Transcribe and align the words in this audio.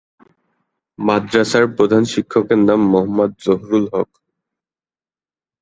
মাদ্রাসার 0.99 1.65
প্রধান 1.75 2.03
শিক্ষকের 2.13 2.59
নাম 2.67 2.79
মোহাম্মদ 2.91 3.31
জহুরুল 3.43 3.85
হক। 3.93 4.09